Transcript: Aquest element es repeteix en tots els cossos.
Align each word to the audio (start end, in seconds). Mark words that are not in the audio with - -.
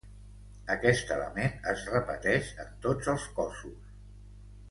Aquest 0.75 1.11
element 1.15 1.67
es 1.73 1.83
repeteix 1.91 2.49
en 2.65 2.73
tots 2.87 3.13
els 3.13 3.27
cossos. 3.41 3.93